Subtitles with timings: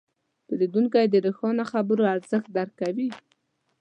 [0.45, 3.09] پیرودونکی د روښانه خبرو ارزښت درک کوي.